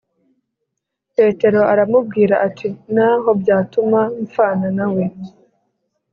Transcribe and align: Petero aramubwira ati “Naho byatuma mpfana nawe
Petero 1.15 1.61
aramubwira 1.71 2.35
ati 2.47 2.67
“Naho 2.95 3.29
byatuma 3.41 3.99
mpfana 4.21 4.67
nawe 4.77 5.03